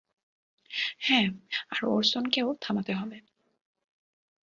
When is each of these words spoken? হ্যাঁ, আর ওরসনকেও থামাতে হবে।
হ্যাঁ, 0.99 1.27
আর 1.71 1.79
ওরসনকেও 1.87 2.47
থামাতে 2.61 2.93
হবে। 2.93 3.17